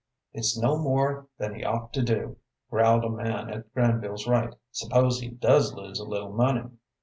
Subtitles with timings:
[0.33, 2.37] "It's no more than he ought to do,"
[2.71, 4.55] growled a man at Granville's right.
[4.71, 6.71] "S'pose he does lose a little money?"